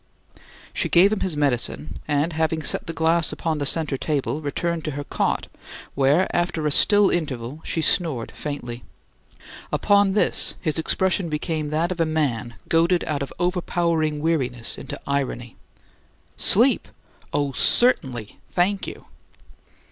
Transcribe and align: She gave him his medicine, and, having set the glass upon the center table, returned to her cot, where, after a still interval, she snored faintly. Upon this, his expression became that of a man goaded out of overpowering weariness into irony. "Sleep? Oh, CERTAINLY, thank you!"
She 0.73 0.89
gave 0.89 1.13
him 1.13 1.19
his 1.19 1.37
medicine, 1.37 1.99
and, 2.07 2.33
having 2.33 2.63
set 2.63 2.87
the 2.87 2.91
glass 2.91 3.31
upon 3.31 3.59
the 3.59 3.67
center 3.67 3.97
table, 3.97 4.41
returned 4.41 4.83
to 4.85 4.91
her 4.97 5.03
cot, 5.03 5.45
where, 5.93 6.27
after 6.35 6.65
a 6.65 6.71
still 6.71 7.11
interval, 7.11 7.61
she 7.63 7.83
snored 7.83 8.31
faintly. 8.31 8.83
Upon 9.71 10.13
this, 10.13 10.55
his 10.59 10.79
expression 10.79 11.29
became 11.29 11.69
that 11.69 11.91
of 11.91 11.99
a 12.01 12.05
man 12.07 12.55
goaded 12.67 13.03
out 13.03 13.21
of 13.21 13.31
overpowering 13.37 14.21
weariness 14.21 14.75
into 14.75 14.99
irony. 15.05 15.55
"Sleep? 16.35 16.87
Oh, 17.31 17.51
CERTAINLY, 17.51 18.39
thank 18.49 18.87
you!" 18.87 19.05